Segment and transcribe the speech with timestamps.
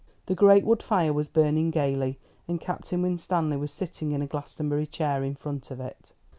[0.25, 2.17] The great wood fire was burning gaily,
[2.47, 6.13] and Captain Winstanley was sitting in a Glastonbury chair in front of it.